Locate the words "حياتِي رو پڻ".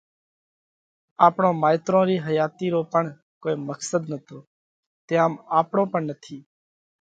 2.25-3.03